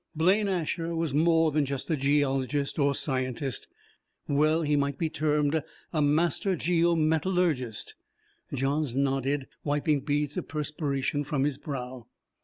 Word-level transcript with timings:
Blaine 0.15 0.47
Asher 0.47 0.95
was 0.95 1.13
more 1.13 1.51
than 1.51 1.63
just 1.63 1.87
a 1.91 1.95
geologist 1.95 2.79
or 2.79 2.95
scientist. 2.95 3.67
Well 4.27 4.63
he 4.63 4.75
might 4.75 4.97
be 4.97 5.11
termed 5.11 5.61
a 5.93 6.01
master 6.01 6.55
geo 6.55 6.95
metallurgist. 6.95 7.93
Johns 8.51 8.95
nodded, 8.95 9.47
wiping 9.63 9.99
beads 9.99 10.37
of 10.37 10.47
perspiration 10.47 11.23
from 11.23 11.43
his 11.43 11.59
brow. 11.59 12.07